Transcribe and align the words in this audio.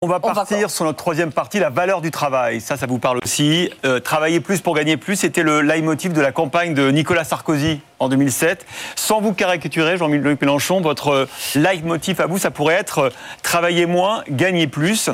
On 0.00 0.06
va 0.06 0.20
partir 0.20 0.70
sur 0.70 0.84
notre 0.84 0.98
troisième 0.98 1.32
partie, 1.32 1.58
la 1.58 1.70
valeur 1.70 2.00
du 2.00 2.12
travail. 2.12 2.60
Ça, 2.60 2.76
ça 2.76 2.86
vous 2.86 3.00
parle 3.00 3.18
aussi. 3.24 3.68
Euh, 3.84 3.98
travailler 3.98 4.38
plus 4.38 4.60
pour 4.60 4.76
gagner 4.76 4.96
plus, 4.96 5.16
c'était 5.16 5.42
le 5.42 5.60
leitmotiv 5.60 6.12
de 6.12 6.20
la 6.20 6.30
campagne 6.30 6.72
de 6.72 6.92
Nicolas 6.92 7.24
Sarkozy 7.24 7.80
en 7.98 8.08
2007. 8.08 8.64
Sans 8.94 9.20
vous 9.20 9.32
caricaturer, 9.32 9.96
Jean-Luc 9.96 10.40
Mélenchon, 10.40 10.80
votre 10.80 11.26
leitmotiv 11.56 12.20
à 12.20 12.26
vous, 12.26 12.38
ça 12.38 12.52
pourrait 12.52 12.74
être 12.74 12.98
euh, 12.98 13.10
travailler 13.42 13.86
moins, 13.86 14.22
gagner 14.30 14.68
plus. 14.68 15.10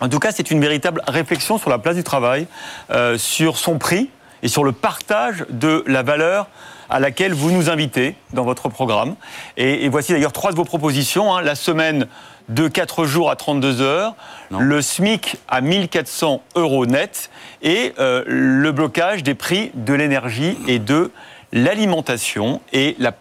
En 0.00 0.08
tout 0.08 0.20
cas, 0.20 0.30
c'est 0.30 0.52
une 0.52 0.60
véritable 0.60 1.02
réflexion 1.08 1.58
sur 1.58 1.68
la 1.68 1.78
place 1.78 1.96
du 1.96 2.04
travail, 2.04 2.46
euh, 2.92 3.18
sur 3.18 3.56
son 3.56 3.78
prix 3.78 4.08
et 4.44 4.48
sur 4.48 4.62
le 4.62 4.70
partage 4.70 5.44
de 5.50 5.82
la 5.88 6.04
valeur 6.04 6.46
à 6.92 7.00
laquelle 7.00 7.32
vous 7.32 7.50
nous 7.50 7.70
invitez 7.70 8.14
dans 8.34 8.44
votre 8.44 8.68
programme. 8.68 9.16
Et, 9.56 9.88
voici 9.88 10.12
d'ailleurs 10.12 10.32
trois 10.32 10.50
de 10.50 10.56
vos 10.56 10.64
propositions. 10.64 11.34
Hein. 11.34 11.40
La 11.40 11.54
semaine 11.54 12.06
de 12.50 12.68
4 12.68 13.06
jours 13.06 13.30
à 13.30 13.36
32 13.36 13.80
heures, 13.80 14.14
le 14.50 14.82
SMIC 14.82 15.36
à 15.48 15.62
1400 15.62 16.42
euros 16.54 16.84
net 16.84 17.30
et 17.62 17.94
euh, 17.98 18.24
le 18.26 18.72
blocage 18.72 19.22
des 19.22 19.34
prix 19.34 19.70
de 19.74 19.94
l'énergie 19.94 20.58
et 20.68 20.78
de 20.78 21.10
l'alimentation. 21.52 22.60
Et 22.74 22.94
la 22.98 23.14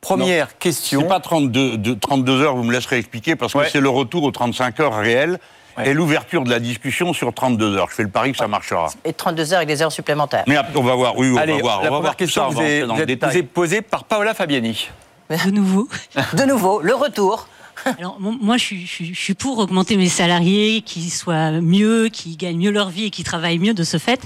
première 0.00 0.56
question... 0.56 1.02
C'est 1.02 1.08
pas 1.08 1.20
32, 1.20 1.76
de, 1.76 1.92
32 1.92 2.40
heures, 2.40 2.56
vous 2.56 2.64
me 2.64 2.72
laisserez 2.72 2.96
expliquer, 2.96 3.36
parce 3.36 3.52
que 3.52 3.68
c'est 3.68 3.80
le 3.80 3.90
retour 3.90 4.22
aux 4.22 4.30
35 4.30 4.80
heures 4.80 4.96
réelles. 4.96 5.38
Et 5.84 5.94
l'ouverture 5.94 6.44
de 6.44 6.50
la 6.50 6.60
discussion 6.60 7.12
sur 7.12 7.32
32 7.32 7.76
heures. 7.76 7.88
Je 7.90 7.94
fais 7.94 8.02
le 8.02 8.08
pari 8.08 8.32
que 8.32 8.38
ça 8.38 8.48
marchera. 8.48 8.88
Et 9.04 9.12
32 9.12 9.52
heures 9.52 9.58
avec 9.58 9.68
des 9.68 9.82
heures 9.82 9.92
supplémentaires. 9.92 10.44
Mais 10.46 10.58
on 10.74 10.82
va 10.82 10.94
voir, 10.94 11.16
oui, 11.16 11.30
on 11.30 11.34
va 11.34 11.46
voir. 11.58 11.82
La 11.82 11.90
on 11.90 11.94
va 11.94 12.00
voir 12.00 12.16
question 12.16 12.48
vous, 12.48 12.60
est, 12.60 12.82
vous, 12.82 13.00
êtes, 13.00 13.48
posée 13.48 13.82
par 13.82 14.04
Paola 14.04 14.34
Fabiani. 14.34 14.88
De 15.30 15.50
nouveau. 15.50 15.88
de 16.32 16.44
nouveau, 16.44 16.80
le 16.80 16.94
retour. 16.94 17.48
Alors, 17.98 18.18
moi, 18.18 18.56
je 18.56 18.74
suis, 18.74 19.34
pour 19.34 19.58
augmenter 19.58 19.96
mes 19.96 20.08
salariés, 20.08 20.82
qui 20.82 21.10
soient 21.10 21.52
mieux, 21.52 22.08
qui 22.08 22.36
gagnent 22.36 22.58
mieux 22.58 22.70
leur 22.70 22.88
vie 22.90 23.04
et 23.04 23.10
qui 23.10 23.22
travaillent 23.22 23.58
mieux 23.58 23.74
de 23.74 23.84
ce 23.84 23.98
fait. 23.98 24.20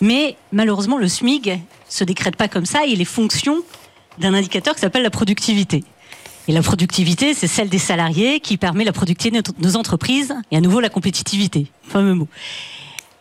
Mais 0.00 0.36
malheureusement, 0.52 0.96
le 0.96 1.08
SMIG 1.08 1.60
se 1.88 2.04
décrète 2.04 2.36
pas 2.36 2.48
comme 2.48 2.66
ça. 2.66 2.80
Il 2.86 3.00
est 3.00 3.06
fonction 3.06 3.58
d'un 4.18 4.34
indicateur 4.34 4.74
qui 4.74 4.80
s'appelle 4.80 5.02
la 5.02 5.10
productivité. 5.10 5.84
Et 6.48 6.52
la 6.52 6.62
productivité, 6.62 7.34
c'est 7.34 7.46
celle 7.46 7.68
des 7.68 7.78
salariés 7.78 8.40
qui 8.40 8.56
permet 8.56 8.84
la 8.84 8.92
productivité 8.92 9.42
de 9.42 9.62
nos 9.62 9.76
entreprises 9.76 10.34
et 10.50 10.56
à 10.56 10.60
nouveau 10.60 10.80
la 10.80 10.88
compétitivité. 10.88 11.66
Fameux 11.82 12.14
mot. 12.14 12.28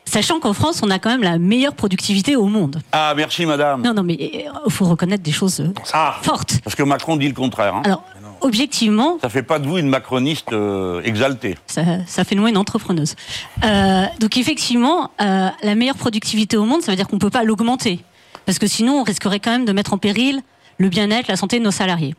Sachant 0.05 0.39
qu'en 0.39 0.53
France, 0.53 0.81
on 0.83 0.89
a 0.89 0.99
quand 0.99 1.09
même 1.09 1.23
la 1.23 1.37
meilleure 1.37 1.75
productivité 1.75 2.37
au 2.37 2.45
monde. 2.47 2.81
Ah, 2.93 3.13
merci 3.15 3.45
madame. 3.45 3.81
Non, 3.81 3.93
non, 3.93 4.03
mais 4.03 4.13
il 4.13 4.47
euh, 4.47 4.69
faut 4.69 4.85
reconnaître 4.85 5.21
des 5.21 5.33
choses 5.33 5.59
euh, 5.59 5.73
ah, 5.91 6.15
fortes. 6.21 6.61
Parce 6.63 6.77
que 6.77 6.83
Macron 6.83 7.17
dit 7.17 7.27
le 7.27 7.33
contraire. 7.33 7.75
Hein. 7.75 7.81
Alors, 7.83 8.03
objectivement. 8.41 9.17
Ça 9.21 9.29
fait 9.29 9.43
pas 9.43 9.59
de 9.59 9.67
vous 9.67 9.77
une 9.77 9.89
macroniste 9.89 10.53
euh, 10.53 11.01
exaltée. 11.03 11.55
Ça, 11.67 11.83
fait 12.23 12.35
de 12.35 12.39
moi 12.39 12.49
une 12.49 12.57
entrepreneuse. 12.57 13.15
Euh, 13.63 14.05
donc 14.19 14.37
effectivement, 14.37 15.11
euh, 15.21 15.49
la 15.61 15.75
meilleure 15.75 15.97
productivité 15.97 16.57
au 16.57 16.65
monde, 16.65 16.81
ça 16.81 16.91
veut 16.91 16.95
dire 16.95 17.07
qu'on 17.07 17.19
peut 17.19 17.29
pas 17.29 17.43
l'augmenter, 17.43 17.99
parce 18.45 18.59
que 18.59 18.67
sinon 18.67 18.99
on 18.99 19.03
risquerait 19.03 19.39
quand 19.39 19.51
même 19.51 19.65
de 19.65 19.73
mettre 19.73 19.93
en 19.93 19.97
péril 19.97 20.41
le 20.77 20.89
bien-être, 20.89 21.27
la 21.27 21.35
santé 21.35 21.59
de 21.59 21.63
nos 21.63 21.71
salariés. 21.71 22.15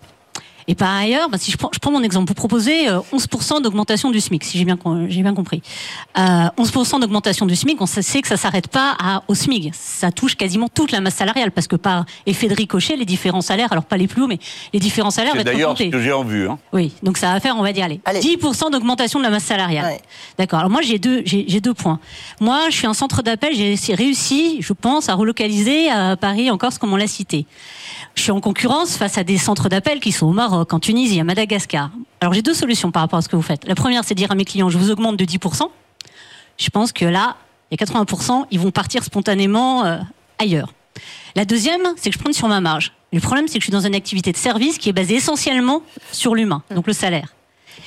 Et 0.68 0.74
par 0.74 0.94
ailleurs, 0.94 1.30
bah, 1.30 1.38
si 1.38 1.50
je 1.50 1.56
prends, 1.56 1.70
je 1.72 1.78
prends, 1.78 1.90
mon 1.90 2.02
exemple, 2.02 2.28
vous 2.28 2.34
proposez 2.34 2.88
11% 2.88 3.56
euh, 3.56 3.60
d'augmentation 3.60 4.10
du 4.10 4.20
SMIC, 4.20 4.44
si 4.44 4.58
j'ai 4.58 4.66
bien, 4.66 4.78
j'ai 5.08 5.22
bien 5.22 5.34
compris. 5.34 5.62
Euh, 6.18 6.48
11% 6.58 7.00
d'augmentation 7.00 7.46
du 7.46 7.56
SMIC, 7.56 7.80
on 7.80 7.86
sait 7.86 8.20
que 8.20 8.28
ça 8.28 8.36
s'arrête 8.36 8.68
pas 8.68 8.94
à, 9.02 9.22
au 9.28 9.34
SMIC. 9.34 9.72
Ça 9.74 10.12
touche 10.12 10.36
quasiment 10.36 10.68
toute 10.68 10.92
la 10.92 11.00
masse 11.00 11.14
salariale, 11.14 11.52
parce 11.52 11.66
que 11.66 11.76
par 11.76 12.04
effet 12.26 12.48
de 12.48 12.54
ricochet, 12.54 12.96
les 12.96 13.06
différents 13.06 13.40
salaires, 13.40 13.72
alors 13.72 13.84
pas 13.84 13.96
les 13.96 14.06
plus 14.06 14.22
hauts, 14.22 14.26
mais 14.26 14.38
les 14.74 14.78
différents 14.78 15.10
salaires 15.10 15.32
vont 15.32 15.40
être 15.40 15.46
d'ailleurs 15.46 15.76
ce 15.76 15.84
que 15.84 16.02
j'ai 16.02 16.12
en 16.12 16.22
vue. 16.22 16.48
Hein. 16.48 16.58
Oui, 16.74 16.92
donc 17.02 17.16
ça 17.16 17.32
va 17.32 17.40
faire, 17.40 17.56
on 17.56 17.62
va 17.62 17.72
dire, 17.72 17.86
allez, 17.86 18.00
10% 18.06 18.70
d'augmentation 18.70 19.18
de 19.18 19.24
la 19.24 19.30
masse 19.30 19.44
salariale. 19.44 19.98
D'accord. 20.38 20.58
Alors 20.58 20.70
moi, 20.70 20.82
j'ai 20.82 20.98
deux, 20.98 21.22
j'ai, 21.24 21.60
deux 21.60 21.74
points. 21.74 21.98
Moi, 22.40 22.68
je 22.68 22.76
suis 22.76 22.86
un 22.86 22.94
centre 22.94 23.22
d'appel, 23.22 23.54
j'ai 23.54 23.94
réussi, 23.94 24.58
je 24.60 24.74
pense, 24.74 25.08
à 25.08 25.14
relocaliser 25.14 25.90
à 25.90 26.16
Paris, 26.16 26.50
encore 26.50 26.74
ce 26.74 26.78
qu'on 26.78 26.94
l'a 26.94 27.06
cité. 27.06 27.46
Je 28.14 28.22
suis 28.24 28.32
en 28.32 28.40
concurrence 28.40 28.96
face 28.96 29.16
à 29.16 29.24
des 29.24 29.38
centres 29.38 29.68
d'appel 29.68 30.00
qui 30.00 30.10
sont 30.10 30.26
au 30.26 30.32
Maroc, 30.32 30.57
en 30.70 30.80
Tunisie, 30.80 31.20
à 31.20 31.24
Madagascar. 31.24 31.90
Alors 32.20 32.34
j'ai 32.34 32.42
deux 32.42 32.54
solutions 32.54 32.90
par 32.90 33.02
rapport 33.02 33.18
à 33.18 33.22
ce 33.22 33.28
que 33.28 33.36
vous 33.36 33.42
faites. 33.42 33.66
La 33.66 33.74
première, 33.74 34.04
c'est 34.04 34.14
de 34.14 34.18
dire 34.18 34.30
à 34.30 34.34
mes 34.34 34.44
clients, 34.44 34.68
je 34.68 34.78
vous 34.78 34.90
augmente 34.90 35.16
de 35.16 35.24
10%. 35.24 35.68
Je 36.58 36.70
pense 36.70 36.92
que 36.92 37.04
là, 37.04 37.36
il 37.70 37.80
y 37.80 37.82
a 37.82 37.86
80%, 37.86 38.46
ils 38.50 38.58
vont 38.60 38.70
partir 38.70 39.04
spontanément 39.04 39.84
euh, 39.84 39.98
ailleurs. 40.38 40.72
La 41.36 41.44
deuxième, 41.44 41.82
c'est 41.96 42.10
que 42.10 42.16
je 42.16 42.22
prends 42.22 42.32
sur 42.32 42.48
ma 42.48 42.60
marge. 42.60 42.92
Le 43.12 43.20
problème, 43.20 43.46
c'est 43.46 43.54
que 43.54 43.60
je 43.60 43.66
suis 43.66 43.72
dans 43.72 43.86
une 43.86 43.94
activité 43.94 44.32
de 44.32 44.36
service 44.36 44.78
qui 44.78 44.88
est 44.88 44.92
basée 44.92 45.14
essentiellement 45.16 45.82
sur 46.12 46.34
l'humain, 46.34 46.62
donc 46.74 46.86
le 46.86 46.92
salaire. 46.92 47.34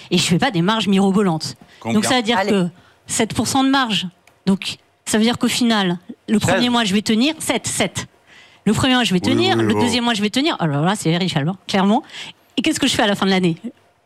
Et 0.09 0.17
je 0.17 0.23
ne 0.23 0.29
fais 0.29 0.37
pas 0.37 0.51
des 0.51 0.61
marges 0.61 0.87
mirobolantes. 0.87 1.55
donc 1.85 2.05
ça 2.05 2.15
veut 2.17 2.21
dire 2.21 2.41
que 2.41 2.67
7% 3.09 3.65
de 3.65 3.69
marge. 3.69 4.07
Donc 4.45 4.77
ça 5.05 5.17
veut 5.17 5.23
dire 5.23 5.37
qu'au 5.37 5.47
final, 5.47 5.99
le 6.27 6.39
premier 6.39 6.69
mois, 6.69 6.85
je 6.85 6.93
vais 6.93 7.01
tenir 7.01 7.35
7, 7.39 7.67
7. 7.67 8.07
Le 8.65 8.73
premier 8.73 8.93
mois, 8.93 9.03
je 9.03 9.13
vais 9.13 9.19
tenir. 9.19 9.57
le 9.57 9.73
deuxième 9.73 10.03
mois, 10.03 10.13
je 10.13 10.21
vais 10.21 10.29
tenir. 10.29 10.55
Alors 10.59 10.83
là, 10.85 10.95
c'est 10.95 11.15
riche, 11.17 11.35
alors, 11.35 11.55
clairement. 11.67 12.03
Et 12.61 12.63
qu'est-ce 12.63 12.79
que 12.79 12.85
je 12.85 12.93
fais 12.93 13.01
à 13.01 13.07
la 13.07 13.15
fin 13.15 13.25
de 13.25 13.31
l'année? 13.31 13.57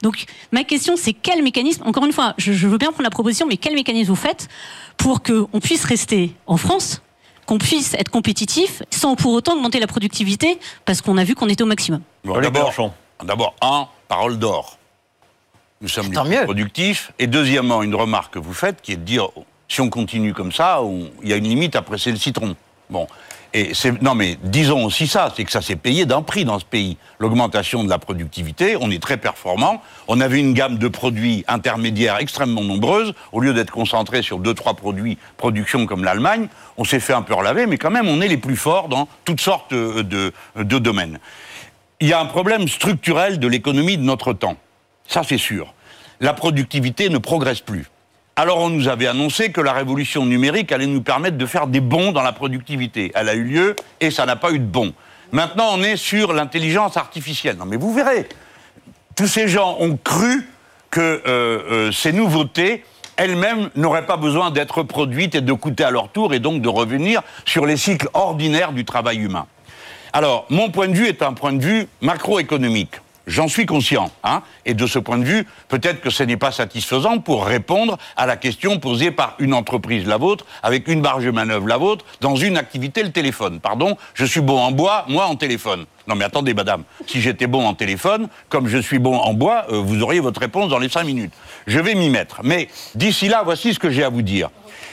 Donc, 0.02 0.24
ma 0.54 0.64
question, 0.64 0.96
c'est 0.96 1.12
quel 1.12 1.44
mécanisme, 1.44 1.84
encore 1.86 2.06
une 2.06 2.14
fois, 2.14 2.36
je, 2.38 2.54
veux 2.54 2.78
bien 2.78 2.92
prendre 2.92 3.04
la 3.04 3.10
proposition, 3.10 3.46
mais 3.46 3.58
quel 3.58 3.74
mécanisme 3.74 4.08
vous 4.08 4.16
faites 4.16 4.48
pour 4.96 5.22
qu'on 5.24 5.60
puisse 5.60 5.84
rester 5.84 6.34
en 6.48 6.56
France, 6.56 7.02
qu'on 7.48 7.58
puisse 7.58 7.96
être 7.96 8.10
compétitif, 8.10 8.82
sans 8.92 9.18
pour 9.18 9.34
autant 9.34 9.56
augmenter 9.56 9.82
la 9.82 9.88
productivité, 9.88 10.58
parce 10.86 11.02
qu'on 11.02 11.18
a 11.18 11.26
vu 11.26 11.36
qu'on 11.36 11.50
était 11.50 11.64
au 11.64 11.66
maximum? 11.66 12.00
D'abord, 12.24 12.94
d'abord, 13.26 13.56
un, 13.62 13.90
parole 14.08 14.40
d'or. 14.40 14.78
Nous 15.82 15.90
sommes 15.90 16.14
productifs. 16.46 17.12
Et 17.20 17.28
deuxièmement, 17.28 17.84
une 17.84 17.96
remarque 17.96 18.36
que 18.36 18.40
vous 18.40 18.54
faites, 18.54 18.82
qui 18.82 18.94
est 18.94 18.98
de 18.98 19.02
dire, 19.02 19.28
si 19.68 19.82
on 19.82 19.90
continue 19.90 20.34
comme 20.34 20.54
ça, 20.54 20.80
il 21.24 21.28
y 21.28 21.34
a 21.34 21.36
une 21.36 21.50
limite 21.50 21.76
à 21.76 21.82
presser 21.82 22.10
le 22.10 22.18
citron. 22.18 22.56
Bon. 22.90 23.08
Et 23.54 23.72
non, 24.02 24.16
mais 24.16 24.38
disons 24.44 24.84
aussi 24.84 25.08
ça, 25.08 25.32
c'est 25.34 25.46
que 25.46 25.52
ça 25.52 25.62
s'est 25.62 25.78
payé 25.78 26.06
d'un 26.06 26.22
prix 26.22 26.44
dans 26.44 26.60
ce 26.60 26.66
pays. 26.66 26.98
L'augmentation 27.20 27.86
de 27.86 27.90
la 27.90 27.98
productivité, 27.98 28.76
on 28.80 28.92
est 28.92 29.02
très 29.02 29.16
performant. 29.16 29.82
On 30.10 30.20
avait 30.20 30.40
une 30.40 30.54
gamme 30.54 30.78
de 30.78 30.90
produits 30.90 31.46
intermédiaires 31.48 32.18
extrêmement 32.18 32.64
nombreuse. 32.64 33.14
Au 33.32 33.40
lieu 33.40 33.54
d'être 33.54 33.72
concentré 33.72 34.22
sur 34.22 34.40
deux, 34.40 34.54
trois 34.54 34.74
produits 34.74 35.18
production 35.38 35.86
comme 35.86 36.04
l'Allemagne, 36.04 36.50
on 36.76 36.84
s'est 36.84 37.00
fait 37.00 37.14
un 37.14 37.22
peu 37.22 37.34
relaver, 37.34 37.66
mais 37.66 37.78
quand 37.78 37.92
même, 37.92 38.10
on 38.10 38.20
est 38.20 38.28
les 38.28 38.38
plus 38.38 38.58
forts 38.58 38.90
dans 38.90 39.08
toutes 39.24 39.40
sortes 39.40 39.74
de, 39.74 40.04
de 40.04 40.80
domaines. 40.80 41.20
Il 42.02 42.10
y 42.10 42.14
a 42.14 42.20
un 42.20 42.26
problème 42.26 42.68
structurel 42.68 43.40
de 43.40 43.48
l'économie 43.48 43.98
de 43.98 44.04
notre 44.04 44.34
temps. 44.34 44.58
Ça, 45.08 45.24
c'est 45.24 45.38
sûr. 45.38 45.74
La 46.20 46.34
productivité 46.34 47.08
ne 47.08 47.20
progresse 47.20 47.62
plus. 47.62 47.86
Alors 48.38 48.58
on 48.60 48.70
nous 48.70 48.90
avait 48.90 49.08
annoncé 49.08 49.54
que 49.54 49.62
la 49.62 49.72
révolution 49.72 50.26
numérique 50.26 50.74
allait 50.74 50.88
nous 50.88 51.02
permettre 51.02 51.38
de 51.38 51.46
faire 51.46 51.68
des 51.68 51.80
bons 51.80 52.12
dans 52.12 52.22
la 52.22 52.34
productivité. 52.34 53.14
Elle 53.16 53.30
a 53.30 53.34
eu 53.34 53.46
lieu 53.46 53.76
et 54.02 54.12
ça 54.12 54.26
n'a 54.26 54.36
pas 54.36 54.52
eu 54.52 54.60
de 54.60 54.66
bons. 54.66 54.94
Maintenant 55.32 55.70
on 55.72 55.82
est 55.82 55.96
sur 55.96 56.34
l'intelligence 56.34 56.98
artificielle. 56.98 57.56
Non 57.56 57.66
mais 57.66 57.78
vous 57.78 57.94
verrez, 57.94 58.28
tous 59.16 59.28
ces 59.28 59.48
gens 59.48 59.78
ont 59.80 59.96
cru 59.96 60.50
que 60.92 61.00
euh, 61.00 61.22
euh, 61.28 61.92
ces 61.94 62.12
nouveautés 62.12 62.84
elles-mêmes 63.16 63.70
n'auraient 63.78 64.06
pas 64.06 64.18
besoin 64.18 64.52
d'être 64.52 64.84
produites 64.84 65.36
et 65.36 65.42
de 65.42 65.54
coûter 65.54 65.86
à 65.86 65.92
leur 65.92 66.10
tour 66.10 66.34
et 66.34 66.40
donc 66.40 66.62
de 66.62 66.68
revenir 66.68 67.22
sur 67.46 67.66
les 67.66 67.78
cycles 67.78 68.10
ordinaires 68.14 68.74
du 68.74 68.84
travail 68.84 69.20
humain. 69.20 69.48
Alors, 70.12 70.46
mon 70.50 70.70
point 70.72 70.90
de 70.90 70.94
vue 70.94 71.08
est 71.08 71.22
un 71.22 71.32
point 71.32 71.54
de 71.54 71.64
vue 71.64 71.88
macroéconomique. 72.02 72.96
J'en 73.28 73.48
suis 73.48 73.66
conscient. 73.66 74.12
Hein, 74.24 74.44
et 74.66 74.74
de 74.74 74.86
ce 74.86 75.00
point 75.00 75.18
de 75.18 75.24
vue, 75.24 75.48
peut-être 75.68 76.02
que 76.02 76.10
ce 76.10 76.24
n'est 76.24 76.38
pas 76.38 76.52
satisfaisant 76.52 77.18
pour 77.20 77.46
répondre 77.46 77.98
à 78.16 78.26
la 78.26 78.38
question 78.38 78.80
posée 78.80 79.12
par 79.12 79.36
une 79.40 79.54
entreprise, 79.54 80.06
la 80.06 80.18
vôtre, 80.18 80.46
avec 80.62 80.88
une 80.88 81.02
barge 81.02 81.26
de 81.26 81.32
manœuvre, 81.32 81.68
la 81.68 81.78
vôtre, 81.78 82.06
dans 82.22 82.36
une 82.36 82.58
activité, 82.58 83.02
le 83.04 83.12
téléphone. 83.12 83.60
Pardon, 83.60 83.98
je 84.14 84.26
suis 84.26 84.42
bon 84.42 84.60
en 84.60 84.72
bois, 84.72 85.06
moi 85.08 85.26
en 85.26 85.36
téléphone. 85.36 85.86
Non 86.08 86.16
mais 86.16 86.26
attendez, 86.26 86.54
madame, 86.54 86.84
si 87.08 87.20
j'étais 87.20 87.48
bon 87.48 87.66
en 87.66 87.74
téléphone, 87.74 88.28
comme 88.50 88.68
je 88.68 88.78
suis 88.78 89.00
bon 89.00 89.18
en 89.18 89.34
bois, 89.34 89.66
euh, 89.72 89.78
vous 89.80 90.04
auriez 90.04 90.20
votre 90.20 90.40
réponse 90.40 90.70
dans 90.70 90.78
les 90.78 90.90
cinq 90.90 91.06
minutes. 91.06 91.34
Je 91.66 91.80
vais 91.80 91.96
m'y 91.96 92.10
mettre. 92.10 92.42
Mais 92.44 92.68
d'ici 92.94 93.28
là, 93.28 93.42
voici 93.44 93.74
ce 93.74 93.80
que 93.80 93.90
j'ai 93.90 94.04
à 94.04 94.10
vous 94.10 94.22
dire. 94.22 94.50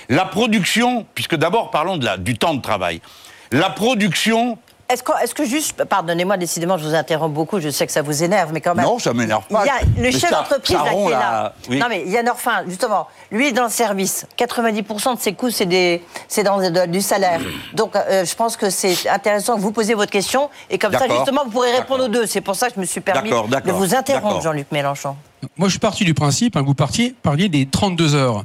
La 0.09 0.25
production, 0.25 1.07
puisque 1.15 1.37
d'abord 1.37 1.71
parlons 1.71 1.99
de 1.99 2.17
du 2.17 2.39
temps 2.39 2.55
de 2.55 2.63
travail. 2.63 3.03
La 3.51 3.69
production 3.69 4.57
est-ce 4.93 5.35
que, 5.35 5.45
juste, 5.45 5.85
pardonnez-moi, 5.85 6.37
décidément, 6.37 6.79
je 6.79 6.85
vous 6.85 6.95
interromps 6.95 7.33
beaucoup, 7.33 7.61
je 7.61 7.71
sais 7.71 7.87
que 7.87 7.93
ça 7.93 8.03
vous 8.03 8.23
énerve, 8.23 8.53
mais 8.53 8.61
quand 8.61 8.75
même. 8.75 8.85
Non, 8.85 8.99
ça 8.99 9.13
m'énerve 9.13 9.45
pas. 9.47 9.65
Il 9.65 9.67
y 9.67 9.71
a 9.71 10.03
le 10.03 10.11
chef 10.11 10.31
d'entreprise 10.31 10.77
là, 10.77 10.91
qui 10.91 11.07
est 11.07 11.11
là. 11.11 11.55
Non, 11.71 11.87
mais 11.89 12.05
Yann 12.07 12.29
Orfin, 12.29 12.65
justement, 12.67 13.09
lui 13.31 13.49
est 13.49 13.53
dans 13.53 13.65
le 13.65 13.71
service. 13.71 14.27
90% 14.39 15.17
de 15.17 15.21
ses 15.21 15.33
coûts, 15.35 15.51
c'est 15.51 16.43
dans 16.43 16.87
du 16.87 17.01
salaire. 17.01 17.41
Donc, 17.75 17.97
euh, 17.97 18.25
je 18.25 18.35
pense 18.35 18.57
que 18.57 18.71
c'est 18.71 19.09
intéressant 19.09 19.57
que 19.57 19.61
vous 19.61 19.73
posiez 19.73 19.95
votre 19.95 20.13
question, 20.13 20.51
et 20.71 20.79
comme 20.79 20.93
ça, 20.93 21.09
justement, 21.09 21.45
vous 21.45 21.51
pourrez 21.51 21.73
répondre 21.73 22.05
aux 22.05 22.09
deux. 22.09 22.27
C'est 22.27 22.41
pour 22.41 22.55
ça 22.57 22.69
que 22.69 22.75
je 22.77 22.81
me 22.81 22.87
suis 22.87 23.01
permis 23.01 23.31
de 23.31 23.73
vous 23.73 23.95
interrompre, 23.95 24.43
Jean-Luc 24.43 24.71
Mélenchon. 24.73 25.17
Moi, 25.57 25.69
je 25.69 25.73
suis 25.73 25.81
parti 25.81 26.05
du 26.05 26.15
principe, 26.15 26.57
hein, 26.57 26.61
que 26.61 26.67
vous 26.67 26.75
partiez, 26.75 27.15
parliez 27.23 27.49
des 27.49 27.67
32 27.67 28.15
heures. 28.15 28.45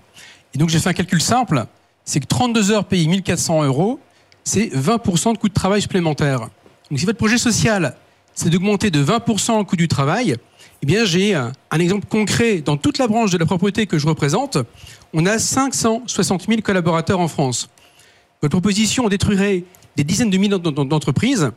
Et 0.56 0.58
donc, 0.58 0.70
j'ai 0.70 0.80
fait 0.80 0.90
un 0.90 0.94
calcul 0.94 1.22
simple, 1.22 1.66
c'est 2.06 2.20
que 2.20 2.26
32 2.26 2.72
heures 2.72 2.86
payent 2.86 3.08
1400 3.08 3.64
euros, 3.64 4.00
c'est 4.48 4.68
20% 4.68 5.34
de 5.34 5.38
coût 5.38 5.50
de 5.50 5.54
travail 5.54 5.82
supplémentaire. 5.82 6.40
Donc 6.90 7.00
si 7.00 7.06
votre 7.06 7.18
projet 7.18 7.38
social, 7.38 7.98
c'est 8.34 8.50
d'augmenter 8.50 8.90
de 8.90 9.04
20% 9.04 9.58
le 9.58 9.64
coût 9.66 9.76
du 9.76 9.90
travail, 9.90 10.38
Eh 10.82 10.86
bien, 10.86 11.04
j'ai 11.04 11.34
un, 11.34 11.52
exemple 11.74 12.06
concret 12.08 12.62
dans 12.62 12.78
toute 12.78 12.98
la 12.98 13.08
branche 13.08 13.32
de 13.32 13.38
la 13.38 13.46
propriété 13.46 13.88
que 13.88 13.98
je 13.98 14.08
représente. 14.08 14.58
On 15.12 15.26
a 15.26 15.38
560 15.38 16.48
000 16.48 16.62
collaborateurs 16.62 17.20
en 17.20 17.28
France. 17.28 17.68
Votre 18.42 18.52
proposition 18.52 19.10
détruirait 19.10 19.66
des 19.98 20.04
dizaines 20.06 20.30
de 20.30 20.38
milliers 20.38 20.60
d'entreprises 20.60 21.52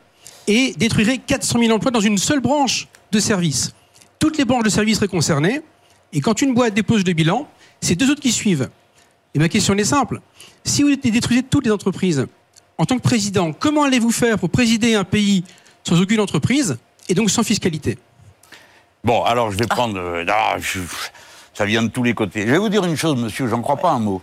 et 0.48 0.74
détruirait 0.76 1.18
400 1.18 1.60
000 1.60 1.72
emplois 1.72 1.92
dans 1.92 2.00
une 2.00 2.18
seule 2.18 2.40
branche 2.40 2.88
de 3.12 3.20
services. 3.20 3.72
Toutes 4.18 4.36
les 4.36 4.44
branches 4.44 4.64
de 4.64 4.70
services 4.70 4.96
seraient 4.96 5.06
concernées. 5.06 5.60
Et 6.12 6.20
quand 6.20 6.42
une 6.42 6.54
boîte 6.54 6.74
dépose 6.74 7.04
le 7.04 7.12
bilan, 7.12 7.46
c'est 7.80 7.94
deux 7.94 8.10
autres 8.10 8.22
qui 8.22 8.32
suivent. 8.32 8.68
Et 9.34 9.38
ma 9.38 9.48
question 9.48 9.76
est 9.76 9.84
simple. 9.84 10.20
Si 10.64 10.82
vous 10.82 10.96
détruisez 10.96 11.44
toutes 11.44 11.66
les 11.66 11.70
entreprises, 11.70 12.26
en 12.80 12.86
tant 12.86 12.96
que 12.96 13.02
président, 13.02 13.52
comment 13.52 13.84
allez-vous 13.84 14.10
faire 14.10 14.38
pour 14.38 14.48
présider 14.48 14.94
un 14.94 15.04
pays 15.04 15.44
sans 15.86 16.00
aucune 16.00 16.18
entreprise 16.18 16.78
et 17.10 17.14
donc 17.14 17.30
sans 17.30 17.42
fiscalité? 17.42 17.98
Bon, 19.04 19.22
alors 19.22 19.52
je 19.52 19.58
vais 19.58 19.66
prendre. 19.66 19.98
Euh, 19.98 20.24
ça 21.52 21.66
vient 21.66 21.82
de 21.82 21.88
tous 21.88 22.02
les 22.02 22.14
côtés. 22.14 22.46
Je 22.46 22.52
vais 22.52 22.58
vous 22.58 22.70
dire 22.70 22.82
une 22.86 22.96
chose, 22.96 23.20
monsieur, 23.20 23.48
j'en 23.48 23.60
crois 23.60 23.76
pas 23.76 23.90
un 23.90 23.98
mot. 23.98 24.22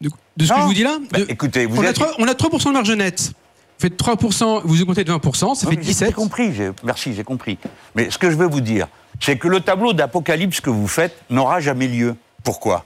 De, 0.00 0.10
ce 0.44 0.52
que 0.52 0.58
je 0.58 0.64
vous 0.64 0.74
dis 0.74 0.82
là 0.82 0.98
bah, 1.12 1.20
Écoutez, 1.28 1.66
vous 1.66 1.80
on, 1.80 1.82
êtes... 1.84 1.90
a 1.90 1.92
3, 1.92 2.14
on 2.18 2.26
a 2.26 2.32
3% 2.32 2.66
de 2.66 2.72
marge 2.72 2.90
nette. 2.90 3.32
Vous 3.78 3.88
faites 3.88 3.96
3%, 3.96 4.62
vous 4.64 4.82
augmentez 4.82 5.04
de 5.04 5.12
20%, 5.12 5.54
ça 5.54 5.68
fait 5.68 5.76
17%. 5.76 6.06
J'ai 6.06 6.12
compris, 6.12 6.52
merci, 6.82 7.14
j'ai 7.14 7.22
compris. 7.22 7.58
Mais 7.94 8.10
ce 8.10 8.18
que 8.18 8.32
je 8.32 8.36
veux 8.36 8.48
vous 8.48 8.60
dire, 8.60 8.88
c'est 9.20 9.38
que 9.38 9.46
le 9.46 9.60
tableau 9.60 9.92
d'apocalypse 9.92 10.60
que 10.60 10.70
vous 10.70 10.88
faites 10.88 11.16
n'aura 11.30 11.60
jamais 11.60 11.86
lieu. 11.86 12.16
Pourquoi? 12.42 12.84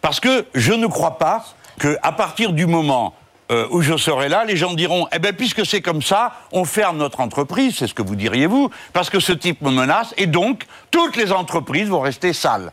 Parce 0.00 0.18
que 0.18 0.46
je 0.54 0.72
ne 0.72 0.88
crois 0.88 1.18
pas 1.18 1.54
qu'à 1.78 2.12
partir 2.12 2.52
du 2.52 2.66
moment 2.66 3.14
euh, 3.52 3.66
où 3.70 3.82
je 3.82 3.96
serai 3.96 4.30
là, 4.30 4.44
les 4.44 4.56
gens 4.56 4.72
diront 4.72 5.06
Eh 5.14 5.18
bien, 5.18 5.32
puisque 5.32 5.66
c'est 5.66 5.82
comme 5.82 6.00
ça, 6.00 6.32
on 6.52 6.64
ferme 6.64 6.96
notre 6.96 7.20
entreprise, 7.20 7.76
c'est 7.78 7.86
ce 7.86 7.94
que 7.94 8.02
vous 8.02 8.16
diriez 8.16 8.46
vous, 8.46 8.70
parce 8.94 9.10
que 9.10 9.20
ce 9.20 9.32
type 9.32 9.60
me 9.60 9.70
menace, 9.70 10.14
et 10.16 10.26
donc 10.26 10.64
toutes 10.90 11.16
les 11.16 11.32
entreprises 11.32 11.88
vont 11.88 12.00
rester 12.00 12.32
sales. 12.32 12.72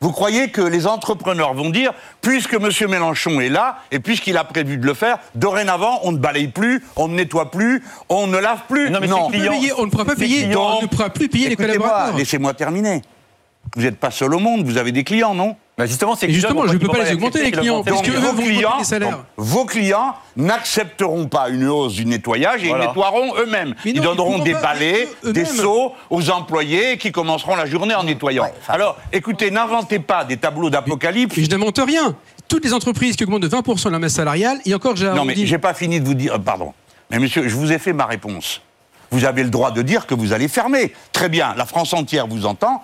Vous 0.00 0.12
croyez 0.12 0.50
que 0.50 0.62
les 0.62 0.86
entrepreneurs 0.86 1.54
vont 1.54 1.70
dire, 1.70 1.92
puisque 2.22 2.54
M. 2.54 2.68
Mélenchon 2.88 3.40
est 3.40 3.48
là, 3.48 3.78
et 3.90 4.00
puisqu'il 4.00 4.36
a 4.38 4.44
prévu 4.44 4.78
de 4.78 4.86
le 4.86 4.94
faire, 4.94 5.18
dorénavant, 5.34 6.00
on 6.04 6.12
ne 6.12 6.18
balaye 6.18 6.48
plus, 6.48 6.82
on 6.96 7.08
ne 7.08 7.16
nettoie 7.16 7.50
plus, 7.50 7.82
on 8.08 8.26
ne 8.26 8.38
lave 8.38 8.60
plus 8.68 8.90
Non, 8.90 9.00
mais 9.00 9.12
on 9.12 9.30
ne 9.30 9.90
pourra 9.90 10.04
pas 10.04 10.16
payer, 10.16 10.56
on 10.56 10.82
ne 10.82 10.86
pourra 10.86 11.10
plus 11.10 11.28
payer 11.28 11.50
les 11.50 11.56
collaborateurs. 11.56 12.16
Laissez-moi 12.16 12.54
terminer. 12.54 13.02
Vous 13.76 13.82
n'êtes 13.82 13.98
pas 13.98 14.10
seul 14.10 14.34
au 14.34 14.38
monde, 14.38 14.64
vous 14.64 14.76
avez 14.78 14.92
des 14.92 15.04
clients, 15.04 15.34
non 15.34 15.56
bah 15.76 15.86
justement, 15.86 16.14
c'est 16.14 16.30
justement, 16.30 16.68
je 16.68 16.74
ne 16.74 16.78
peux 16.78 16.86
pas 16.86 17.02
les 17.02 17.14
augmenter 17.14 17.42
les 17.42 17.50
clients 17.50 17.82
parce 17.82 18.00
que 18.00 18.12
vos 18.12 18.32
clients, 18.40 18.74
les 18.78 18.84
salaires. 18.84 19.24
vos 19.36 19.64
clients 19.64 20.14
n'accepteront 20.36 21.26
pas 21.26 21.48
une 21.48 21.66
hausse 21.66 21.94
du 21.94 22.06
nettoyage 22.06 22.62
et 22.62 22.68
ils 22.68 22.76
nettoieront 22.76 23.34
eux-mêmes. 23.38 23.74
Ils 23.84 24.00
donneront 24.00 24.38
des 24.38 24.52
balais, 24.52 25.08
des 25.24 25.44
seaux 25.44 25.92
aux 26.10 26.30
employés 26.30 26.96
qui 26.96 27.10
commenceront 27.10 27.56
la 27.56 27.66
journée 27.66 27.94
en 27.94 28.04
nettoyant. 28.04 28.52
Alors, 28.68 28.96
écoutez, 29.12 29.50
n'inventez 29.50 29.98
pas 29.98 30.24
des 30.24 30.36
tableaux 30.36 30.70
d'apocalypse. 30.70 31.34
Je 31.36 31.50
n'invente 31.50 31.80
rien. 31.84 32.14
Toutes 32.46 32.64
les 32.64 32.72
entreprises 32.72 33.16
qui 33.16 33.24
augmentent 33.24 33.42
de 33.42 33.48
20% 33.48 33.90
la 33.90 33.98
masse 33.98 34.12
salariale, 34.12 34.58
et 34.64 34.74
encore, 34.74 34.94
j'ai 34.94 35.08
Non, 35.08 35.24
mais 35.24 35.34
j'ai 35.34 35.58
pas 35.58 35.74
fini 35.74 36.00
de 36.00 36.06
vous 36.06 36.14
dire. 36.14 36.34
Euh, 36.34 36.38
pardon. 36.38 36.72
Mais 37.10 37.18
monsieur, 37.18 37.48
je 37.48 37.54
vous 37.56 37.72
ai 37.72 37.78
fait 37.78 37.92
ma 37.92 38.06
réponse. 38.06 38.60
Vous 39.10 39.24
avez 39.24 39.42
le 39.42 39.50
droit 39.50 39.70
de 39.70 39.82
dire 39.82 40.06
que 40.06 40.14
vous 40.14 40.32
allez 40.32 40.48
fermer. 40.48 40.92
Très 41.12 41.28
bien, 41.28 41.54
la 41.56 41.64
France 41.64 41.92
entière 41.94 42.26
vous 42.26 42.46
entend 42.46 42.82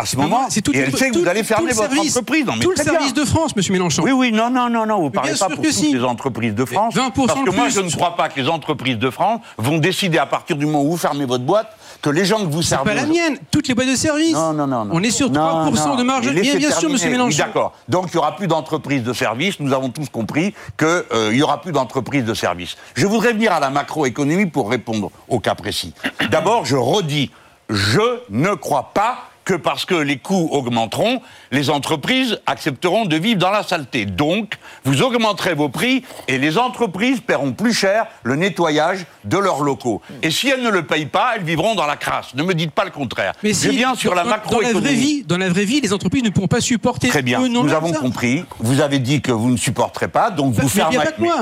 à 0.00 0.06
ce 0.06 0.16
moment, 0.16 0.46
c'est 0.48 0.62
tout, 0.62 0.72
et 0.72 0.78
elle 0.78 0.96
sait 0.96 1.10
que 1.10 1.18
vous 1.18 1.28
allez 1.28 1.44
fermer 1.44 1.72
votre 1.72 1.98
entreprise. 1.98 2.46
Non, 2.46 2.54
mais 2.56 2.64
tout 2.64 2.70
le 2.70 2.76
service 2.76 3.12
de 3.12 3.24
France, 3.24 3.54
Monsieur 3.54 3.72
Mélenchon. 3.72 4.02
Oui, 4.02 4.12
oui, 4.12 4.32
non, 4.32 4.50
non, 4.50 4.70
non, 4.70 4.86
non, 4.86 4.98
vous 4.98 5.04
ne 5.04 5.10
parlez 5.10 5.34
pas 5.34 5.48
pour 5.48 5.62
toutes 5.62 5.92
les 5.92 6.04
entreprises 6.04 6.54
de 6.54 6.64
France. 6.64 6.94
20% 6.94 7.26
parce 7.26 7.40
que 7.40 7.50
moi, 7.50 7.68
je 7.68 7.80
ne 7.80 7.90
crois 7.90 8.16
pas 8.16 8.28
que 8.28 8.40
les 8.40 8.48
entreprises 8.48 8.98
de 8.98 9.10
France 9.10 9.40
vont 9.58 9.78
décider 9.78 10.18
à 10.18 10.26
partir 10.26 10.56
du 10.56 10.64
moment 10.66 10.82
où 10.82 10.92
vous 10.92 10.96
fermez 10.96 11.26
votre 11.26 11.44
boîte 11.44 11.76
que 12.00 12.08
les 12.08 12.24
gens 12.24 12.38
que 12.38 12.50
vous 12.50 12.62
servez. 12.62 12.90
C'est 12.90 12.96
pas 12.96 13.02
la 13.02 13.06
mienne. 13.06 13.38
Toutes 13.50 13.68
les 13.68 13.74
boîtes 13.74 13.88
de 13.88 13.94
service. 13.94 14.32
Non, 14.32 14.54
non, 14.54 14.66
non. 14.66 14.88
On 14.90 15.02
est 15.02 15.10
sur 15.10 15.30
3% 15.30 15.98
de 15.98 16.02
marge. 16.02 16.30
Bien, 16.30 16.56
bien 16.56 16.70
sûr, 16.70 16.88
Monsieur 16.88 17.10
Mélenchon. 17.10 17.38
D'accord. 17.38 17.74
Donc 17.88 18.06
il 18.08 18.16
n'y 18.16 18.18
aura 18.18 18.36
plus 18.36 18.46
d'entreprises 18.46 19.02
de 19.02 19.12
service. 19.12 19.60
Nous 19.60 19.72
avons 19.72 19.90
tous 19.90 20.08
compris 20.08 20.54
qu'il 20.78 20.88
euh, 20.88 21.32
n'y 21.32 21.42
aura 21.42 21.60
plus 21.60 21.72
d'entreprises 21.72 22.24
de 22.24 22.34
service. 22.34 22.76
Je 22.94 23.06
voudrais 23.06 23.32
venir 23.32 23.52
à 23.52 23.60
la 23.60 23.68
macroéconomie 23.68 24.46
pour 24.46 24.70
répondre 24.70 25.10
au 25.28 25.40
cas 25.40 25.54
précis. 25.54 25.92
D'abord, 26.30 26.64
je 26.64 26.76
redis, 26.76 27.30
je 27.68 28.20
ne 28.30 28.54
crois 28.54 28.92
pas 28.94 29.30
que 29.50 29.56
parce 29.56 29.84
que 29.84 29.96
les 29.96 30.16
coûts 30.16 30.48
augmenteront, 30.52 31.20
les 31.50 31.70
entreprises 31.70 32.38
accepteront 32.46 33.04
de 33.04 33.16
vivre 33.16 33.40
dans 33.40 33.50
la 33.50 33.64
saleté. 33.64 34.06
Donc, 34.06 34.54
vous 34.84 35.02
augmenterez 35.02 35.54
vos 35.54 35.68
prix 35.68 36.04
et 36.28 36.38
les 36.38 36.56
entreprises 36.56 37.18
paieront 37.18 37.50
plus 37.52 37.74
cher 37.74 38.06
le 38.22 38.36
nettoyage 38.36 39.06
de 39.24 39.38
leurs 39.38 39.62
locaux. 39.62 40.02
Et 40.22 40.30
si 40.30 40.48
elles 40.48 40.62
ne 40.62 40.68
le 40.70 40.86
payent 40.86 41.06
pas, 41.06 41.32
elles 41.34 41.42
vivront 41.42 41.74
dans 41.74 41.86
la 41.86 41.96
crasse. 41.96 42.32
Ne 42.36 42.44
me 42.44 42.54
dites 42.54 42.70
pas 42.70 42.84
le 42.84 42.92
contraire. 42.92 43.32
Mais 43.42 43.52
Je 43.52 43.70
viens 43.70 43.96
sur 43.96 44.14
la 44.14 44.22
macroéconomie. 44.22 44.72
Dans 44.72 44.78
la 44.78 44.86
vraie 44.86 44.94
vie, 44.94 45.24
dans 45.24 45.38
la 45.38 45.48
vraie 45.48 45.64
vie, 45.64 45.80
les 45.80 45.92
entreprises 45.92 46.22
ne 46.22 46.30
pourront 46.30 46.46
pas 46.46 46.60
supporter. 46.60 47.08
Très 47.08 47.22
bien. 47.22 47.40
nous 47.48 47.72
avons 47.72 47.92
compris. 47.92 48.44
Vous 48.60 48.80
avez 48.80 49.00
dit 49.00 49.20
que 49.20 49.32
vous 49.32 49.50
ne 49.50 49.56
supporterez 49.56 50.08
pas, 50.08 50.30
donc 50.30 50.54
vous 50.54 50.68
fermez. 50.68 50.98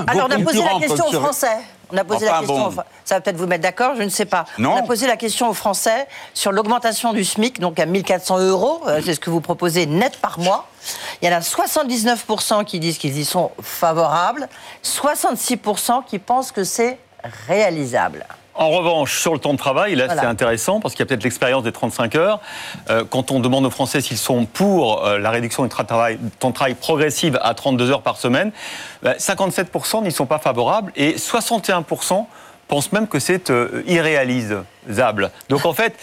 Alors, 0.07 0.29
on 0.31 0.35
a 0.35 0.39
posé 0.39 0.63
la 0.63 0.81
question 0.81 1.09
aux 1.09 1.13
Français. 1.13 1.59
On 1.91 1.97
a 1.97 2.05
posé 2.05 2.27
la 2.27 2.39
question, 2.41 2.71
ça 3.05 3.15
va 3.15 3.21
peut-être 3.21 3.37
vous 3.37 3.47
mettre 3.47 3.63
d'accord, 3.63 3.95
je 3.97 4.03
ne 4.03 4.09
sais 4.09 4.25
pas. 4.25 4.45
On 4.59 4.77
a 4.77 4.83
posé 4.83 5.07
la 5.07 5.17
question 5.17 5.49
aux 5.49 5.55
Français 5.55 6.07
sur 6.35 6.53
l'augmentation 6.53 7.13
du 7.13 7.25
SMIC, 7.25 7.61
donc 7.61 7.79
à 7.79 7.87
1400 7.87 8.39
euros, 8.41 8.83
euh, 8.87 9.01
c'est 9.05 9.15
ce 9.15 9.21
que 9.21 9.31
vous 9.31 9.41
proposez 9.41 9.87
net 9.87 10.19
par 10.19 10.39
mois. 10.39 10.67
Il 11.23 11.29
y 11.29 11.33
en 11.33 11.37
a 11.37 11.41
79% 11.41 12.65
qui 12.65 12.79
disent 12.81 12.99
qu'ils 12.99 13.17
y 13.19 13.25
sont 13.25 13.51
favorables, 13.63 14.49
66% 14.85 16.05
qui 16.05 16.19
pensent 16.19 16.53
que 16.53 16.65
c'est 16.65 16.99
réalisable. 17.47 18.27
En 18.59 18.71
revanche, 18.71 19.21
sur 19.21 19.33
le 19.33 19.39
temps 19.39 19.53
de 19.53 19.59
travail, 19.59 19.95
là 19.95 20.09
c'est 20.09 20.27
intéressant 20.27 20.81
parce 20.81 20.95
qu'il 20.95 21.01
y 21.01 21.03
a 21.05 21.07
peut-être 21.07 21.23
l'expérience 21.23 21.63
des 21.63 21.71
35 21.71 22.17
heures. 22.17 22.41
Euh, 22.91 23.05
quand 23.09 23.31
on 23.31 23.39
demande 23.39 23.65
aux 23.65 23.71
Français 23.71 24.01
s'ils 24.01 24.19
sont 24.19 24.47
pour 24.47 25.07
euh, 25.07 25.19
la 25.19 25.31
réduction 25.31 25.63
du 25.63 25.69
temps 25.69 26.49
de 26.49 26.55
travail 26.55 26.75
progressive 26.75 27.39
à 27.41 27.55
32 27.55 27.93
heures 27.93 28.03
par 28.03 28.17
semaine, 28.17 28.51
57% 29.05 29.71
bah, 29.73 30.01
n'y 30.03 30.11
sont 30.11 30.27
pas 30.27 30.41
favorables 30.41 30.91
et 30.97 31.13
61% 31.13 32.27
pensent 32.69 32.93
même 32.93 33.09
que 33.09 33.19
c'est 33.19 33.51
euh, 33.51 33.83
irréalisable. 33.87 35.31
Donc 35.49 35.65
en 35.65 35.73
fait, 35.73 35.95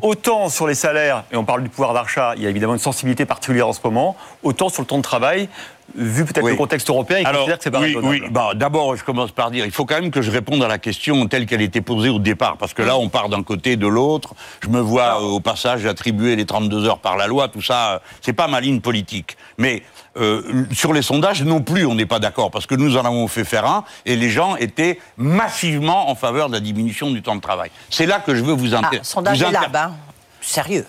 autant 0.00 0.48
sur 0.48 0.66
les 0.66 0.74
salaires, 0.74 1.24
et 1.32 1.36
on 1.36 1.44
parle 1.44 1.62
du 1.62 1.68
pouvoir 1.68 1.94
d'achat, 1.94 2.34
il 2.36 2.42
y 2.42 2.46
a 2.46 2.50
évidemment 2.50 2.74
une 2.74 2.78
sensibilité 2.78 3.26
particulière 3.26 3.68
en 3.68 3.72
ce 3.72 3.80
moment, 3.84 4.16
autant 4.42 4.68
sur 4.68 4.82
le 4.82 4.86
temps 4.86 4.98
de 4.98 5.02
travail, 5.02 5.48
vu 5.94 6.24
peut-être 6.24 6.46
le 6.46 6.56
contexte 6.56 6.88
européen, 6.88 7.18
il 7.20 7.24
considère 7.24 7.58
que 7.58 7.64
c'est 7.64 7.70
pas 7.70 7.80
oui, 7.80 7.96
Oui, 8.02 8.22
bah, 8.30 8.52
d'abord, 8.54 8.96
je 8.96 9.04
commence 9.04 9.30
par 9.30 9.50
dire, 9.50 9.64
il 9.64 9.70
faut 9.70 9.84
quand 9.84 10.00
même 10.00 10.10
que 10.10 10.22
je 10.22 10.30
réponde 10.30 10.62
à 10.62 10.68
la 10.68 10.78
question 10.78 11.26
telle 11.26 11.46
qu'elle 11.46 11.62
était 11.62 11.80
posée 11.80 12.08
au 12.08 12.18
départ, 12.18 12.56
parce 12.56 12.74
que 12.74 12.82
là, 12.82 12.96
on 12.96 13.08
part 13.08 13.28
d'un 13.28 13.42
côté, 13.42 13.76
de 13.76 13.86
l'autre. 13.86 14.34
Je 14.62 14.68
me 14.68 14.80
vois 14.80 15.20
euh, 15.20 15.24
au 15.24 15.40
passage 15.40 15.86
attribuer 15.86 16.36
les 16.36 16.44
32 16.44 16.86
heures 16.86 16.98
par 16.98 17.16
la 17.16 17.26
loi, 17.26 17.48
tout 17.48 17.62
ça, 17.62 17.94
euh, 17.94 17.98
c'est 18.20 18.32
pas 18.32 18.48
ma 18.48 18.60
ligne 18.60 18.80
politique. 18.80 19.36
Mais 19.58 19.82
euh, 20.16 20.66
sur 20.72 20.92
les 20.92 21.02
sondages 21.02 21.42
non 21.42 21.60
plus, 21.60 21.86
on 21.86 21.94
n'est 21.94 22.06
pas 22.06 22.18
d'accord, 22.18 22.50
parce 22.50 22.66
que 22.66 22.74
nous 22.74 22.96
en 22.96 23.04
avons 23.04 23.28
fait 23.28 23.44
faire 23.44 23.66
un, 23.66 23.84
et 24.06 24.16
les 24.16 24.30
gens 24.30 24.56
étaient 24.56 24.98
massivement 25.16 26.10
en 26.10 26.14
faveur 26.14 26.48
de 26.48 26.54
la 26.54 26.60
diminution 26.60 27.10
du 27.10 27.22
temps 27.22 27.36
de 27.36 27.40
travail. 27.40 27.70
C'est 27.90 28.06
là 28.06 28.20
que 28.20 28.34
je 28.34 28.42
veux 28.42 28.54
vous 28.54 28.74
intéresser. 28.74 29.00
Ah, 29.00 29.04
sondage 29.04 29.42
est 29.42 29.50
là, 29.50 29.68
hein. 29.74 29.92
sérieux. 30.40 30.86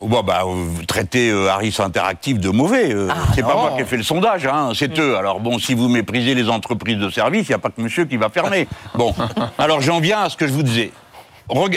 Bon, 0.00 0.22
bah, 0.22 0.44
vous 0.46 0.84
traitez 0.86 1.30
euh, 1.30 1.50
Harris 1.50 1.74
Interactive 1.80 2.38
de 2.38 2.50
mauvais. 2.50 2.94
Euh, 2.94 3.08
ah, 3.10 3.16
c'est 3.34 3.42
pas 3.42 3.54
moi 3.54 3.72
qui 3.74 3.82
ai 3.82 3.84
fait 3.84 3.96
le 3.96 4.04
sondage, 4.04 4.46
hein, 4.46 4.70
c'est 4.72 4.96
eux. 5.00 5.16
Alors 5.16 5.40
bon, 5.40 5.58
si 5.58 5.74
vous 5.74 5.88
méprisez 5.88 6.36
les 6.36 6.48
entreprises 6.48 6.98
de 6.98 7.10
service, 7.10 7.48
il 7.48 7.50
n'y 7.50 7.56
a 7.56 7.58
pas 7.58 7.70
que 7.70 7.80
monsieur 7.80 8.04
qui 8.04 8.16
va 8.16 8.28
fermer. 8.28 8.68
Bon, 8.94 9.12
alors 9.58 9.80
j'en 9.80 9.98
viens 10.00 10.22
à 10.22 10.30
ce 10.30 10.36
que 10.36 10.46
je 10.46 10.52
vous 10.52 10.62
disais. 10.62 10.92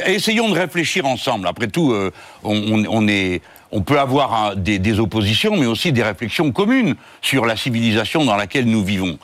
essayons 0.06 0.50
de 0.50 0.54
réfléchir 0.54 1.06
ensemble. 1.08 1.48
Après 1.48 1.68
tout, 1.68 1.94
euh, 1.94 2.12
on, 2.44 3.08
est, 3.08 3.42
on 3.72 3.82
peut 3.82 4.00
avoir 4.00 4.56
des, 4.56 4.78
des, 4.78 5.00
oppositions, 5.00 5.56
mais 5.58 5.66
aussi 5.66 5.92
des 5.92 6.04
réflexions 6.04 6.52
communes 6.52 6.96
sur 7.22 7.46
la 7.46 7.56
civilisation 7.56 8.24
dans 8.24 8.36
laquelle 8.36 8.66
nous 8.66 8.84
vivons. 8.84 9.18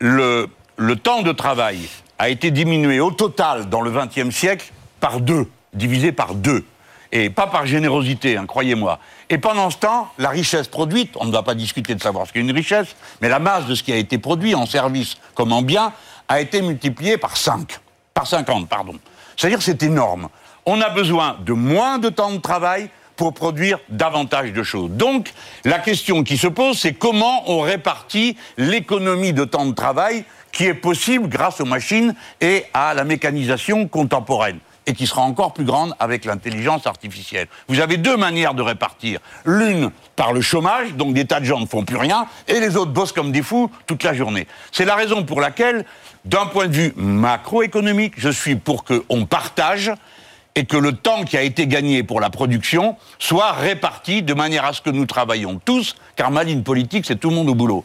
Le, 0.00 0.48
le 0.76 0.96
temps 0.96 1.22
de 1.22 1.30
travail 1.30 1.88
a 2.18 2.28
été 2.28 2.50
diminué 2.50 2.98
au 2.98 3.12
total 3.12 3.68
dans 3.68 3.80
le 3.80 3.92
XXe 3.92 4.34
siècle 4.34 4.72
par 4.98 5.20
deux, 5.20 5.48
divisé 5.72 6.10
par 6.10 6.34
deux 6.34 6.64
et 7.12 7.30
pas 7.30 7.46
par 7.46 7.66
générosité, 7.66 8.36
hein, 8.36 8.46
croyez-moi. 8.46 8.98
Et 9.30 9.38
pendant 9.38 9.70
ce 9.70 9.78
temps, 9.78 10.08
la 10.18 10.30
richesse 10.30 10.68
produite, 10.68 11.14
on 11.16 11.24
ne 11.24 11.32
va 11.32 11.42
pas 11.42 11.54
discuter 11.54 11.94
de 11.94 12.02
savoir 12.02 12.26
ce 12.26 12.32
qu'est 12.32 12.40
une 12.40 12.52
richesse, 12.52 12.96
mais 13.20 13.28
la 13.28 13.38
masse 13.38 13.66
de 13.66 13.74
ce 13.74 13.82
qui 13.82 13.92
a 13.92 13.96
été 13.96 14.18
produit 14.18 14.54
en 14.54 14.66
service 14.66 15.16
comme 15.34 15.52
en 15.52 15.62
bien 15.62 15.92
a 16.28 16.40
été 16.40 16.62
multipliée 16.62 17.16
par 17.16 17.36
5, 17.36 17.78
par 18.12 18.26
50, 18.26 18.68
pardon. 18.68 18.94
C'est-à-dire 19.36 19.62
c'est 19.62 19.82
énorme. 19.82 20.28
On 20.66 20.80
a 20.80 20.88
besoin 20.88 21.36
de 21.44 21.52
moins 21.52 21.98
de 21.98 22.08
temps 22.08 22.32
de 22.32 22.38
travail 22.38 22.88
pour 23.16 23.32
produire 23.34 23.78
davantage 23.88 24.52
de 24.52 24.62
choses. 24.62 24.90
Donc, 24.90 25.32
la 25.64 25.78
question 25.78 26.24
qui 26.24 26.36
se 26.36 26.48
pose, 26.48 26.78
c'est 26.78 26.94
comment 26.94 27.48
on 27.50 27.60
répartit 27.60 28.36
l'économie 28.56 29.32
de 29.32 29.44
temps 29.44 29.66
de 29.66 29.74
travail 29.74 30.24
qui 30.52 30.64
est 30.66 30.74
possible 30.74 31.28
grâce 31.28 31.60
aux 31.60 31.64
machines 31.64 32.14
et 32.40 32.64
à 32.72 32.94
la 32.94 33.04
mécanisation 33.04 33.86
contemporaine 33.88 34.58
et 34.86 34.92
qui 34.92 35.06
sera 35.06 35.22
encore 35.22 35.52
plus 35.52 35.64
grande 35.64 35.94
avec 35.98 36.24
l'intelligence 36.24 36.86
artificielle. 36.86 37.48
Vous 37.68 37.80
avez 37.80 37.96
deux 37.96 38.16
manières 38.16 38.54
de 38.54 38.62
répartir. 38.62 39.20
L'une 39.44 39.90
par 40.16 40.32
le 40.32 40.40
chômage, 40.40 40.94
donc 40.94 41.14
des 41.14 41.24
tas 41.24 41.40
de 41.40 41.44
gens 41.44 41.60
ne 41.60 41.66
font 41.66 41.84
plus 41.84 41.96
rien, 41.96 42.26
et 42.48 42.60
les 42.60 42.76
autres 42.76 42.92
bossent 42.92 43.12
comme 43.12 43.32
des 43.32 43.42
fous 43.42 43.70
toute 43.86 44.02
la 44.02 44.14
journée. 44.14 44.46
C'est 44.72 44.84
la 44.84 44.94
raison 44.94 45.24
pour 45.24 45.40
laquelle, 45.40 45.84
d'un 46.24 46.46
point 46.46 46.68
de 46.68 46.74
vue 46.74 46.92
macroéconomique, 46.96 48.14
je 48.16 48.28
suis 48.28 48.56
pour 48.56 48.84
qu'on 48.84 49.26
partage 49.26 49.92
et 50.54 50.66
que 50.66 50.76
le 50.76 50.92
temps 50.92 51.24
qui 51.24 51.36
a 51.36 51.42
été 51.42 51.66
gagné 51.66 52.02
pour 52.02 52.20
la 52.20 52.30
production 52.30 52.96
soit 53.18 53.52
réparti 53.52 54.22
de 54.22 54.34
manière 54.34 54.64
à 54.64 54.72
ce 54.72 54.80
que 54.80 54.90
nous 54.90 55.06
travaillions 55.06 55.60
tous, 55.64 55.96
car 56.16 56.30
ma 56.30 56.44
ligne 56.44 56.62
politique, 56.62 57.06
c'est 57.06 57.16
tout 57.16 57.30
le 57.30 57.34
monde 57.34 57.48
au 57.48 57.54
boulot. 57.54 57.84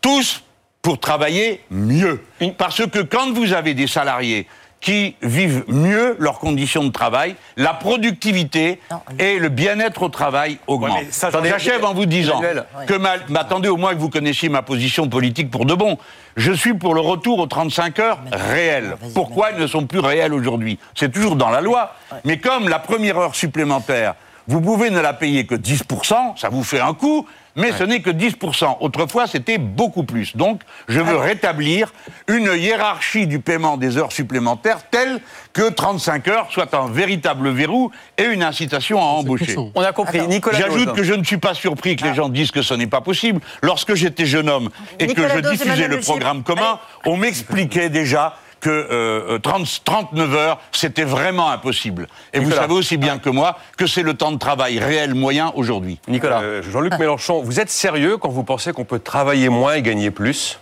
Tous 0.00 0.42
pour 0.82 0.98
travailler 0.98 1.62
mieux. 1.70 2.24
Parce 2.56 2.86
que 2.86 3.00
quand 3.00 3.32
vous 3.32 3.52
avez 3.52 3.74
des 3.74 3.86
salariés 3.86 4.46
qui 4.80 5.16
vivent 5.22 5.64
mieux 5.68 6.16
leurs 6.18 6.38
conditions 6.38 6.84
de 6.84 6.90
travail, 6.90 7.34
la 7.56 7.74
productivité 7.74 8.80
et 9.18 9.38
le 9.38 9.48
bien-être 9.48 10.02
au 10.02 10.08
travail 10.08 10.58
augmentent. 10.66 11.04
J'achève 11.44 11.84
en 11.84 11.94
vous 11.94 12.06
disant 12.06 12.40
que, 12.86 12.94
ma, 12.94 13.14
attendez 13.34 13.68
au 13.68 13.76
moins 13.76 13.94
que 13.94 13.98
vous 13.98 14.10
connaissiez 14.10 14.48
ma 14.48 14.62
position 14.62 15.08
politique 15.08 15.50
pour 15.50 15.64
de 15.64 15.74
bon. 15.74 15.98
Je 16.36 16.52
suis 16.52 16.74
pour 16.74 16.94
le 16.94 17.00
retour 17.00 17.40
aux 17.40 17.46
35 17.46 17.98
heures 17.98 18.18
réelles. 18.32 18.96
Pourquoi 19.14 19.50
elles 19.50 19.60
ne 19.60 19.66
sont 19.66 19.86
plus 19.86 19.98
réelles 19.98 20.32
aujourd'hui? 20.32 20.78
C'est 20.94 21.12
toujours 21.12 21.34
dans 21.34 21.50
la 21.50 21.60
loi. 21.60 21.94
Mais 22.24 22.38
comme 22.38 22.68
la 22.68 22.78
première 22.78 23.18
heure 23.18 23.34
supplémentaire, 23.34 24.14
vous 24.46 24.60
pouvez 24.60 24.90
ne 24.90 25.00
la 25.00 25.12
payer 25.12 25.44
que 25.44 25.54
10%, 25.54 26.38
ça 26.38 26.48
vous 26.48 26.64
fait 26.64 26.80
un 26.80 26.94
coût, 26.94 27.26
mais 27.56 27.72
ce 27.72 27.84
n'est 27.84 28.00
que 28.00 28.10
10%. 28.10 28.78
Autrefois, 28.80 29.26
c'était 29.26 29.58
beaucoup 29.58 30.04
plus. 30.04 30.36
Donc, 30.36 30.62
je 30.88 31.00
veux 31.00 31.16
rétablir 31.16 31.92
une 32.28 32.50
hiérarchie 32.56 33.26
du 33.26 33.40
paiement 33.40 33.76
des 33.76 33.96
heures 33.96 34.12
supplémentaires 34.12 34.88
telle 34.90 35.20
que 35.52 35.68
35 35.70 36.28
heures 36.28 36.46
soit 36.50 36.72
un 36.74 36.88
véritable 36.88 37.50
verrou 37.50 37.90
et 38.16 38.24
une 38.24 38.42
incitation 38.42 39.00
à 39.00 39.04
embaucher. 39.04 39.56
On 39.74 39.82
a 39.82 39.92
compris. 39.92 40.26
Nicolas 40.28 40.58
J'ajoute 40.58 40.92
que 40.94 41.02
je 41.02 41.14
ne 41.14 41.24
suis 41.24 41.38
pas 41.38 41.54
surpris 41.54 41.96
que 41.96 42.04
les 42.04 42.10
ah. 42.10 42.14
gens 42.14 42.28
disent 42.28 42.50
que 42.50 42.62
ce 42.62 42.74
n'est 42.74 42.86
pas 42.86 43.00
possible. 43.00 43.40
Lorsque 43.62 43.94
j'étais 43.94 44.26
jeune 44.26 44.48
homme 44.48 44.70
et 44.98 45.06
que 45.06 45.28
je 45.28 45.38
diffusais 45.38 45.88
le 45.88 46.00
programme 46.00 46.42
commun, 46.42 46.78
on 47.04 47.16
m'expliquait 47.16 47.88
déjà 47.88 48.36
que 48.60 49.38
30, 49.38 49.82
39 49.84 50.34
heures, 50.34 50.60
c'était 50.72 51.04
vraiment 51.04 51.50
impossible. 51.50 52.08
Et 52.32 52.40
vous 52.40 52.50
savez 52.50 52.74
aussi 52.74 52.96
bien 52.96 53.18
que 53.18 53.30
moi 53.30 53.56
que 53.76 53.86
c'est 53.86 54.02
le 54.02 54.14
temps 54.14 54.32
de 54.32 54.38
travail 54.38 54.78
réel 54.78 55.14
moyen 55.14 55.52
aujourd'hui. 55.54 56.00
Nicolas. 56.08 56.42
Euh, 56.42 56.62
Jean-Luc 56.62 56.98
Mélenchon, 56.98 57.42
vous 57.42 57.60
êtes 57.60 57.70
sérieux 57.70 58.16
quand 58.16 58.28
vous 58.28 58.44
pensez 58.44 58.72
qu'on 58.72 58.84
peut 58.84 58.98
travailler 58.98 59.48
moins 59.48 59.74
et 59.74 59.82
gagner 59.82 60.10
plus? 60.10 60.58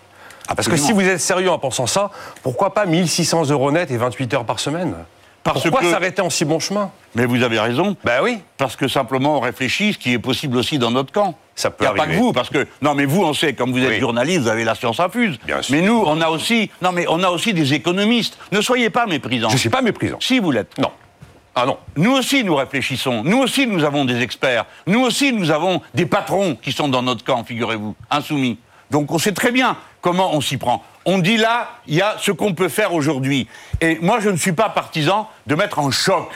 Parce 0.54 0.68
que 0.68 0.76
si 0.76 0.92
vous 0.92 1.02
êtes 1.02 1.20
sérieux 1.20 1.50
en 1.50 1.58
pensant 1.58 1.86
ça, 1.88 2.10
pourquoi 2.42 2.72
pas 2.72 2.86
1600 2.86 3.50
euros 3.50 3.72
net 3.72 3.90
et 3.90 3.96
28 3.96 4.34
heures 4.34 4.44
par 4.44 4.60
semaine? 4.60 4.94
Pourquoi 5.52 5.82
s'arrêter 5.82 6.22
en 6.22 6.30
si 6.30 6.44
bon 6.44 6.58
chemin? 6.58 6.90
Mais 7.14 7.26
vous 7.26 7.42
avez 7.42 7.58
raison. 7.58 7.96
Ben 8.04 8.20
oui. 8.22 8.38
Parce 8.56 8.76
que 8.76 8.88
simplement 8.88 9.38
on 9.38 9.40
réfléchit, 9.40 9.94
ce 9.94 9.98
qui 9.98 10.12
est 10.12 10.18
possible 10.18 10.56
aussi 10.56 10.78
dans 10.78 10.90
notre 10.90 11.12
camp. 11.12 11.34
Ça 11.54 11.70
peut 11.70 11.84
Il 11.84 11.88
n'y 11.88 12.00
a 12.00 12.04
pas 12.04 12.06
que 12.06 12.16
vous, 12.16 12.32
parce 12.32 12.50
que 12.50 12.66
non, 12.82 12.94
mais 12.94 13.06
vous, 13.06 13.22
on 13.24 13.32
sait, 13.32 13.54
comme 13.54 13.72
vous 13.72 13.82
êtes 13.82 13.98
journaliste, 13.98 14.42
vous 14.42 14.48
avez 14.48 14.64
la 14.64 14.74
science 14.74 15.00
infuse. 15.00 15.38
Bien 15.46 15.62
sûr. 15.62 15.74
Mais 15.74 15.80
nous, 15.80 16.02
on 16.06 16.20
a 16.20 16.28
aussi, 16.28 16.70
non, 16.82 16.92
mais 16.92 17.06
on 17.08 17.22
a 17.22 17.30
aussi 17.30 17.54
des 17.54 17.72
économistes. 17.72 18.36
Ne 18.52 18.60
soyez 18.60 18.90
pas 18.90 19.06
méprisants. 19.06 19.48
Je 19.48 19.54
ne 19.54 19.58
suis 19.58 19.70
pas 19.70 19.80
méprisant. 19.80 20.18
Si 20.20 20.38
vous 20.38 20.50
l'êtes. 20.50 20.76
Non. 20.78 20.90
Ah 21.58 21.64
non. 21.64 21.78
Nous 21.96 22.12
aussi, 22.12 22.44
nous 22.44 22.54
réfléchissons. 22.54 23.22
Nous 23.24 23.38
aussi, 23.38 23.66
nous 23.66 23.82
avons 23.82 24.04
des 24.04 24.20
experts. 24.20 24.66
Nous 24.86 25.00
aussi, 25.00 25.32
nous 25.32 25.50
avons 25.50 25.80
des 25.94 26.04
patrons 26.04 26.54
qui 26.54 26.70
sont 26.70 26.88
dans 26.88 27.00
notre 27.00 27.24
camp, 27.24 27.42
figurez-vous, 27.44 27.94
insoumis. 28.10 28.58
Donc 28.90 29.10
on 29.10 29.18
sait 29.18 29.32
très 29.32 29.52
bien 29.52 29.76
comment 30.00 30.34
on 30.34 30.40
s'y 30.40 30.56
prend. 30.56 30.82
On 31.04 31.18
dit 31.18 31.36
là, 31.36 31.70
il 31.86 31.94
y 31.94 32.02
a 32.02 32.16
ce 32.18 32.32
qu'on 32.32 32.54
peut 32.54 32.68
faire 32.68 32.92
aujourd'hui. 32.92 33.48
Et 33.80 33.98
moi, 34.00 34.20
je 34.20 34.28
ne 34.28 34.36
suis 34.36 34.52
pas 34.52 34.68
partisan 34.68 35.28
de 35.46 35.54
mettre 35.54 35.78
en 35.78 35.90
choc 35.90 36.28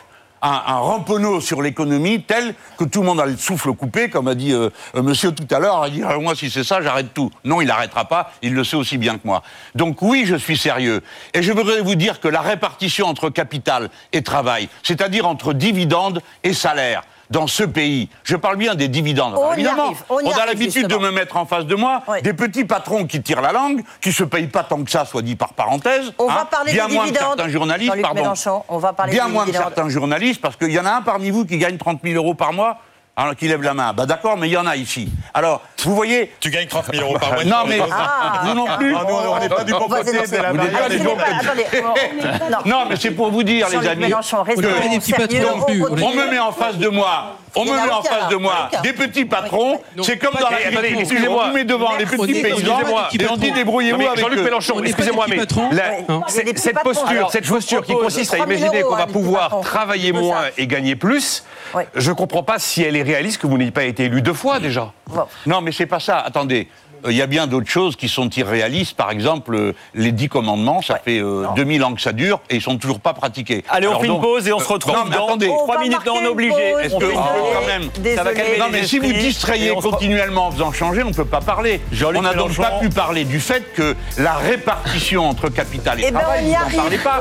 un, 0.42 0.78
ramponneau 0.78 1.40
sur 1.40 1.62
l'économie 1.62 2.22
tel 2.22 2.54
que 2.78 2.84
tout 2.84 3.00
le 3.00 3.06
monde 3.06 3.20
a 3.20 3.26
le 3.26 3.36
souffle 3.36 3.72
coupé, 3.72 4.08
comme 4.08 4.28
a 4.28 4.34
dit 4.34 4.52
euh, 4.52 4.70
euh, 4.94 5.02
monsieur 5.02 5.32
tout 5.32 5.46
à 5.54 5.58
l'heure. 5.58 5.86
Il 5.86 5.94
dit 5.94 6.02
ah, 6.06 6.16
Moi, 6.18 6.34
si 6.34 6.50
c'est 6.50 6.64
ça, 6.64 6.80
j'arrête 6.80 7.12
tout. 7.12 7.30
Non, 7.44 7.60
il 7.60 7.66
n'arrêtera 7.66 8.06
pas. 8.06 8.32
Il 8.42 8.54
le 8.54 8.64
sait 8.64 8.76
aussi 8.76 8.98
bien 8.98 9.18
que 9.18 9.26
moi. 9.26 9.42
Donc, 9.74 10.00
oui, 10.02 10.24
je 10.26 10.36
suis 10.36 10.56
sérieux. 10.56 11.02
Et 11.34 11.42
je 11.42 11.52
voudrais 11.52 11.82
vous 11.82 11.94
dire 11.94 12.20
que 12.20 12.28
la 12.28 12.40
répartition 12.40 13.06
entre 13.06 13.28
capital 13.28 13.90
et 14.12 14.22
travail, 14.22 14.68
c'est-à-dire 14.82 15.26
entre 15.26 15.52
dividendes 15.52 16.22
et 16.42 16.54
salaires, 16.54 17.02
dans 17.30 17.46
ce 17.46 17.62
pays. 17.62 18.08
Je 18.24 18.36
parle 18.36 18.56
bien 18.56 18.74
des 18.74 18.88
dividendes. 18.88 19.34
On 19.36 19.52
évidemment, 19.52 19.92
on, 20.08 20.18
a 20.18 20.46
l'habitude 20.46 20.88
de 20.88 20.96
me 20.96 21.10
mettre 21.10 21.36
en 21.36 21.46
face 21.46 21.64
de 21.64 21.74
moi 21.74 22.02
des 22.22 22.34
petits 22.34 22.64
patrons 22.64 23.06
qui 23.06 23.22
tirent 23.22 23.40
la 23.40 23.52
langue, 23.52 23.82
qui 24.00 24.12
se 24.12 24.24
payent 24.24 24.48
pas 24.48 24.64
tant 24.64 24.82
que 24.82 24.90
ça, 24.90 25.04
soit 25.04 25.22
dit 25.22 25.36
par 25.36 25.54
parenthèse. 25.54 26.12
On 26.18 26.26
va 26.26 26.42
hein. 26.42 26.48
parler 26.50 26.72
bien 26.72 26.88
des 26.88 26.94
moins 26.94 27.04
dividendes. 27.04 27.36
certains 27.36 27.48
journalistes, 27.48 28.02
pardon. 28.02 28.32
On 28.68 28.78
va 28.78 28.92
parler 28.92 29.12
bien 29.12 29.28
moins 29.28 29.46
de 29.46 29.52
certains 29.52 29.88
journalistes, 29.88 30.40
parce 30.40 30.56
qu'il 30.56 30.72
y 30.72 30.78
en 30.78 30.86
a 30.86 30.90
un 30.90 31.02
parmi 31.02 31.30
vous 31.30 31.44
qui 31.44 31.58
gagne 31.58 31.78
30 31.78 32.00
000 32.02 32.16
euros 32.16 32.34
par 32.34 32.52
mois 32.52 32.78
alors 33.16 33.36
qui 33.36 33.48
lève 33.48 33.62
la 33.62 33.74
main. 33.74 33.92
Bah 33.92 34.06
d'accord, 34.06 34.36
mais 34.36 34.48
il 34.48 34.52
y 34.52 34.56
en 34.56 34.66
a 34.66 34.76
ici. 34.76 35.10
Alors, 35.34 35.62
vous 35.84 35.94
voyez. 35.94 36.32
Tu 36.40 36.50
gagnes 36.50 36.68
30 36.68 36.86
000 36.92 37.06
euros 37.06 37.18
par 37.18 37.34
mois. 37.34 37.44
non, 37.44 37.64
mais 37.66 37.80
ah. 37.90 38.42
vous 38.44 38.54
non 38.54 38.66
plus. 38.78 38.94
Ah, 38.96 39.04
on 39.06 39.38
n'est 39.38 39.48
pas 39.48 39.64
du 39.64 39.72
bon 39.72 39.88
côté 39.88 40.12
de 40.12 40.36
la 40.36 40.52
barrière 40.52 40.88
des 40.88 40.98
Non, 42.68 42.86
mais 42.88 42.96
c'est 42.96 43.10
pour 43.10 43.30
vous 43.30 43.42
dire, 43.42 43.68
les 43.68 43.86
amis. 43.86 44.12
On 44.12 46.14
me 46.14 46.30
met 46.30 46.38
en 46.38 46.52
face 46.52 46.76
de 46.76 46.88
moi 46.88 47.36
on 47.56 47.64
me 47.64 47.72
met 47.72 47.92
en 47.92 48.02
face 48.02 48.28
de 48.28 48.36
moi. 48.36 48.70
Des 48.82 48.92
petits 48.92 49.24
patrons, 49.24 49.80
c'est 50.02 50.18
comme 50.18 50.34
dans 50.40 50.50
l'agriculture, 50.50 51.32
on 51.32 51.52
met 51.52 51.64
devant 51.64 51.96
les 51.96 52.06
petits 52.06 52.42
paysans 52.42 52.80
et 53.12 53.28
on 53.28 53.36
dit 53.36 53.52
débrouillez-vous 53.52 54.00
avec 54.00 54.18
Jean-Luc 54.18 54.40
Mélenchon, 54.40 54.82
excusez-moi, 54.82 55.26
mais 55.28 55.38
cette 56.56 56.82
posture, 56.82 57.30
cette 57.30 57.48
posture 57.48 57.84
qui 57.84 57.92
consiste 57.94 58.34
à 58.34 58.38
imaginer 58.38 58.82
qu'on 58.82 58.96
va 58.96 59.06
pouvoir 59.06 59.60
travailler 59.60 60.12
moins 60.12 60.42
et 60.56 60.66
gagner 60.66 60.96
plus, 60.96 61.44
je 61.94 62.10
ne 62.10 62.14
comprends 62.14 62.42
pas 62.42 62.58
si 62.58 62.82
elle 62.82 62.96
est 62.96 63.02
réaliste 63.02 63.40
que 63.40 63.46
vous 63.46 63.58
n'ayez 63.58 63.70
pas 63.70 63.84
été 63.84 64.04
élu 64.04 64.22
deux 64.22 64.34
fois 64.34 64.60
déjà. 64.60 64.92
Non, 65.46 65.60
mais 65.60 65.72
c'est 65.72 65.86
pas 65.86 66.00
ça. 66.00 66.18
Attendez, 66.18 66.68
il 67.08 67.16
y 67.16 67.22
a 67.22 67.26
bien 67.26 67.46
d'autres 67.46 67.68
choses 67.68 67.96
qui 67.96 68.08
sont 68.08 68.28
irréalistes. 68.30 68.96
Par 68.96 69.10
exemple, 69.10 69.54
euh, 69.54 69.72
les 69.94 70.12
dix 70.12 70.28
commandements, 70.28 70.82
ça 70.82 71.00
fait 71.02 71.20
2000 71.56 71.82
euh, 71.82 71.84
ans 71.84 71.94
que 71.94 72.00
ça 72.00 72.12
dure 72.12 72.40
et 72.50 72.56
ils 72.56 72.62
sont 72.62 72.76
toujours 72.76 73.00
pas 73.00 73.12
pratiqués. 73.12 73.64
Allez, 73.68 73.86
on 73.86 73.98
fait 73.98 74.06
une 74.06 74.20
pause 74.20 74.46
et 74.46 74.52
on 74.52 74.58
se 74.58 74.64
euh, 74.64 74.74
retrouve 74.74 74.94
dans 75.10 75.26
attendez. 75.26 75.48
3 75.48 75.80
minutes. 75.80 75.98
Non, 76.06 76.14
on 76.16 76.24
est 76.24 76.28
obligé. 76.28 76.70
Est-ce 76.82 76.96
que 76.96 77.12
quand 77.12 77.66
même 77.66 78.16
ça 78.16 78.22
va 78.22 78.34
calmer 78.34 78.58
Non, 78.58 78.66
mais 78.70 78.84
si 78.84 78.98
vous 78.98 79.12
distrayez 79.12 79.70
continuellement 79.70 80.48
en 80.48 80.50
faisant 80.50 80.72
changer, 80.72 81.02
on 81.02 81.08
ne 81.08 81.14
peut 81.14 81.24
pas 81.24 81.40
parler. 81.40 81.80
On 82.04 82.22
n'a 82.22 82.34
donc 82.34 82.56
pas 82.56 82.78
pu 82.80 82.88
parler 82.88 83.24
du 83.24 83.40
fait 83.40 83.72
que 83.74 83.94
la 84.18 84.34
répartition 84.34 85.28
entre 85.28 85.48
capital 85.48 86.00
et 86.00 86.06
eh 86.08 86.10
ben, 86.10 86.20
travail, 86.20 86.44
vous 86.44 86.76
n'en 86.76 86.82
parlez 86.82 86.98
pas. 86.98 87.20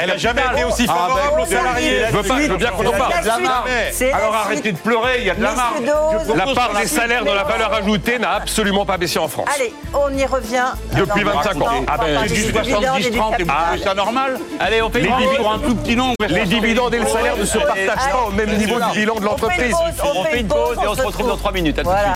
Elle 0.00 0.08
n'a 0.08 0.16
jamais 0.16 0.42
été 0.52 0.64
aussi 0.64 0.86
ah, 0.88 0.92
favorable 0.92 1.36
ben, 1.36 1.42
aux 1.42 1.46
salariés. 1.46 2.02
Je 2.10 2.16
veux 2.16 2.56
bien 2.56 2.70
qu'on 2.70 2.86
en 2.86 2.92
parle. 2.92 3.12
Alors 4.12 4.34
arrêtez 4.34 4.72
de 4.72 4.78
pleurer, 4.78 5.18
il 5.20 5.26
y 5.26 5.30
a 5.30 5.34
de 5.34 5.42
la 5.42 5.52
marge. 5.52 5.74
La 6.34 6.54
part 6.54 6.72
des 6.80 6.86
salaires 6.86 7.24
dans 7.24 7.34
la 7.34 7.44
valeur 7.44 7.72
ajoutée 7.72 8.18
n'a 8.18 8.32
absolument 8.32 8.51
absolument 8.52 8.84
pas 8.84 8.98
baissé 8.98 9.18
en 9.18 9.28
France. 9.28 9.48
Allez, 9.54 9.72
on 9.94 10.14
y 10.14 10.26
revient. 10.26 10.66
Depuis 10.94 11.24
25 11.24 11.62
ans. 11.62 11.84
Ah 11.86 11.96
ben, 11.96 12.20
c'est 12.28 12.34
du 12.34 12.52
70-30 12.52 13.40
et 13.40 13.44
vous 13.44 13.50
trouvez 13.50 13.82
ça 13.82 13.94
normal 13.94 14.38
Allez, 14.60 14.82
on 14.82 14.90
fait 14.90 15.00
les 15.00 15.08
dividendes 15.08 15.54
un 15.54 15.58
tout 15.58 15.74
petit 15.74 15.96
nombre. 15.96 16.14
Les 16.28 16.44
dividendes 16.44 16.92
et 16.94 16.98
le 16.98 17.06
salaire 17.06 17.36
ne 17.38 17.46
se 17.46 17.56
partagent 17.56 18.12
pas 18.12 18.26
au 18.28 18.30
même 18.30 18.54
niveau 18.58 18.74
du 18.78 18.98
bilan 19.00 19.14
de 19.14 19.24
l'entreprise. 19.24 19.74
On 20.04 20.24
fait 20.24 20.40
une 20.40 20.48
pause 20.48 20.76
et 20.82 20.86
on 20.86 20.94
se 20.94 21.02
retrouve 21.02 21.28
dans 21.28 21.36
3 21.38 21.52
minutes. 21.52 21.80